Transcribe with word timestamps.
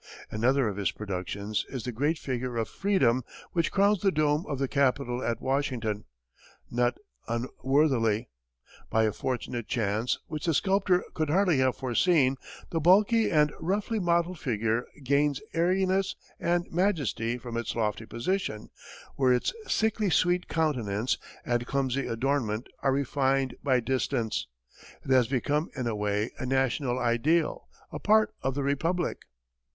Another 0.31 0.67
of 0.67 0.77
his 0.77 0.89
productions 0.89 1.63
is 1.69 1.83
the 1.83 1.91
great 1.91 2.17
figure 2.17 2.57
of 2.57 2.67
Freedom 2.67 3.23
which 3.51 3.71
crowns 3.71 4.01
the 4.01 4.11
dome 4.11 4.47
of 4.47 4.57
the 4.57 4.67
Capitol 4.67 5.21
at 5.23 5.39
Washington, 5.39 6.05
not 6.71 6.97
unworthily. 7.27 8.27
By 8.89 9.03
a 9.03 9.11
fortunate 9.11 9.67
chance, 9.67 10.17
which 10.25 10.47
the 10.47 10.55
sculptor 10.55 11.03
could 11.13 11.29
hardly 11.29 11.59
have 11.59 11.75
foreseen, 11.77 12.37
the 12.71 12.79
bulky 12.79 13.29
and 13.29 13.53
roughly 13.59 13.99
modelled 13.99 14.39
figure 14.39 14.87
gains 15.03 15.39
airiness 15.53 16.15
and 16.39 16.65
majesty 16.71 17.37
from 17.37 17.55
its 17.55 17.75
lofty 17.75 18.07
position, 18.07 18.71
where 19.17 19.31
its 19.31 19.53
sickly 19.67 20.09
sweet 20.09 20.47
countenance 20.47 21.19
and 21.45 21.67
clumsy 21.67 22.07
adornment 22.07 22.65
are 22.81 22.91
refined 22.91 23.55
by 23.61 23.79
distance. 23.79 24.47
It 25.05 25.11
has 25.11 25.27
become, 25.27 25.69
in 25.75 25.85
a 25.85 25.95
way, 25.95 26.31
a 26.39 26.47
national 26.47 26.97
ideal, 26.97 27.67
a 27.91 27.99
part 27.99 28.33
of 28.41 28.55
the 28.55 28.63
Republic. 28.63 29.25